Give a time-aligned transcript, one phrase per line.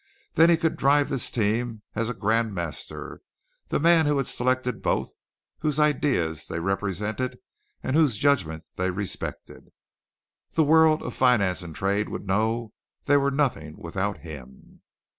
[0.33, 3.21] Then he could drive this team as a grand master
[3.67, 5.13] the man who had selected both,
[5.59, 7.37] whose ideas they represented,
[7.83, 9.69] and whose judgment they respected.
[10.53, 14.81] The world of finance and trade would know they were nothing without him.